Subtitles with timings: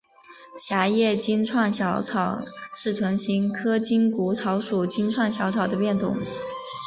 [0.59, 2.41] 狭叶金疮小草
[2.73, 6.17] 是唇形科筋骨草属金疮小草的变种。